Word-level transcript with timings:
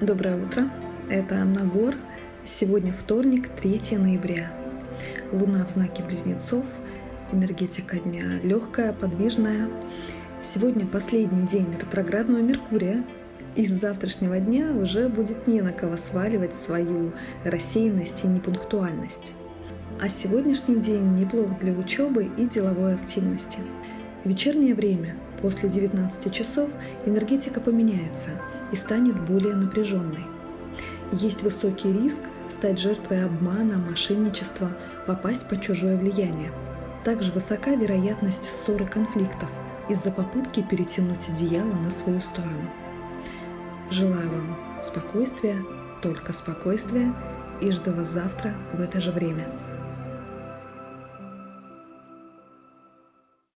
Доброе 0.00 0.36
утро, 0.36 0.70
это 1.10 1.40
Анна 1.40 1.64
Гор. 1.64 1.96
Сегодня 2.44 2.92
вторник, 2.92 3.48
3 3.60 3.98
ноября. 3.98 4.52
Луна 5.32 5.64
в 5.64 5.70
знаке 5.70 6.04
Близнецов, 6.04 6.64
энергетика 7.32 7.98
дня 7.98 8.38
легкая, 8.44 8.92
подвижная. 8.92 9.68
Сегодня 10.40 10.86
последний 10.86 11.48
день 11.48 11.66
ретроградного 11.80 12.40
Меркурия, 12.40 13.02
и 13.56 13.66
с 13.66 13.72
завтрашнего 13.72 14.38
дня 14.38 14.70
уже 14.70 15.08
будет 15.08 15.48
не 15.48 15.62
на 15.62 15.72
кого 15.72 15.96
сваливать 15.96 16.54
свою 16.54 17.10
рассеянность 17.42 18.22
и 18.22 18.28
непунктуальность. 18.28 19.32
А 20.00 20.08
сегодняшний 20.08 20.76
день 20.76 21.16
неплох 21.16 21.58
для 21.58 21.72
учебы 21.72 22.30
и 22.36 22.46
деловой 22.46 22.94
активности. 22.94 23.58
В 24.22 24.28
вечернее 24.28 24.76
время, 24.76 25.16
после 25.42 25.68
19 25.68 26.32
часов, 26.32 26.70
энергетика 27.04 27.60
поменяется 27.60 28.30
и 28.72 28.76
станет 28.76 29.18
более 29.20 29.54
напряженной. 29.54 30.26
Есть 31.12 31.42
высокий 31.42 31.92
риск 31.92 32.22
стать 32.50 32.78
жертвой 32.78 33.24
обмана, 33.24 33.78
мошенничества, 33.78 34.70
попасть 35.06 35.48
под 35.48 35.62
чужое 35.62 35.96
влияние. 35.96 36.52
Также 37.04 37.32
высока 37.32 37.70
вероятность 37.70 38.44
ссоры 38.44 38.86
конфликтов 38.86 39.48
из-за 39.88 40.10
попытки 40.10 40.62
перетянуть 40.62 41.28
одеяло 41.28 41.72
на 41.72 41.90
свою 41.90 42.20
сторону. 42.20 42.70
Желаю 43.90 44.28
вам 44.28 44.56
спокойствия, 44.82 45.64
только 46.02 46.32
спокойствия 46.32 47.12
и 47.60 47.70
жду 47.70 47.92
вас 47.92 48.10
завтра 48.10 48.54
в 48.72 48.80
это 48.80 49.00
же 49.00 49.10
время. 49.10 49.48